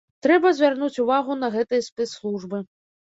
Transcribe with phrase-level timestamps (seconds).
[0.25, 2.67] Трэба звярнуць увагу на гэтыя спецслужбы.